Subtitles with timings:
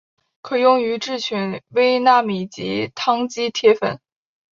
[0.41, 3.99] 可用于制取微纳米级羰基铁粉。